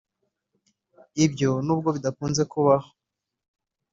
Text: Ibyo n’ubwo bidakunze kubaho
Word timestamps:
Ibyo 1.25 1.51
n’ubwo 1.65 1.89
bidakunze 1.95 2.41
kubaho 2.51 2.89